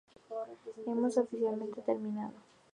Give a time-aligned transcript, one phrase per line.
[0.87, 2.33] Hemos oficialmente terminado.